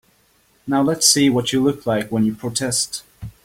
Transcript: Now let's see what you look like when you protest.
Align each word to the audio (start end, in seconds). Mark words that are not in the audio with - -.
Now 0.65 0.81
let's 0.81 1.05
see 1.07 1.29
what 1.29 1.53
you 1.53 1.61
look 1.61 1.85
like 1.85 2.11
when 2.11 2.23
you 2.25 2.33
protest. 2.33 3.03